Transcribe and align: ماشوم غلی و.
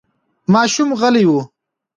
ماشوم 0.53 0.89
غلی 0.99 1.23
و. 1.35 1.35